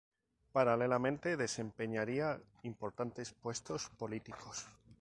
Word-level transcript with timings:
Paralelamente, 0.51 1.37
desempeñaría 1.37 2.41
importantes 2.63 3.33
puestos 3.33 3.91
políticos. 3.99 4.65